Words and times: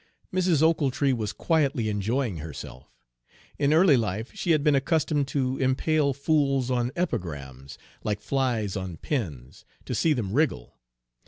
Mrs. 0.33 0.63
Ochiltree 0.63 1.13
was 1.13 1.31
quietly 1.31 1.87
enjoying 1.87 2.37
herself. 2.37 2.91
In 3.59 3.71
early 3.71 3.95
life 3.97 4.31
she 4.33 4.49
had 4.49 4.63
been 4.63 4.73
accustomed 4.73 5.27
to 5.27 5.59
impale 5.59 6.11
fools 6.11 6.71
on 6.71 6.91
epigrams, 6.95 7.77
like 8.03 8.19
flies 8.19 8.75
on 8.75 8.97
pins, 8.97 9.63
to 9.85 9.93
see 9.93 10.13
them 10.13 10.33
wriggle. 10.33 10.79